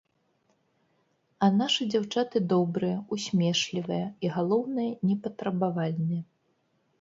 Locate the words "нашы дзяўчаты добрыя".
1.57-2.95